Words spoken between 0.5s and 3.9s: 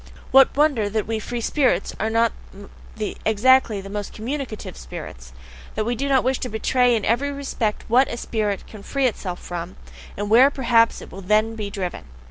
wonder that we "free spirits" are not exactly the